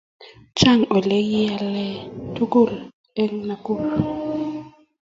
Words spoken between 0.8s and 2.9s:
ele kiyaklen tukul